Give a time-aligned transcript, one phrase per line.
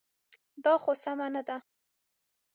[0.63, 1.57] دا خو سمه نه ده.